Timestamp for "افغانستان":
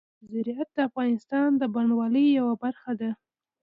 0.89-1.49